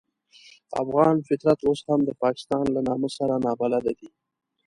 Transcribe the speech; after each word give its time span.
افغان 0.81 1.15
فطرت 1.27 1.59
اوس 1.67 1.79
هم 1.87 1.99
د 2.05 2.09
پاکستان 2.23 2.63
له 2.75 2.81
نامه 2.87 3.09
سره 3.17 3.33
نابلده 3.45 3.91
دی. 3.99 4.09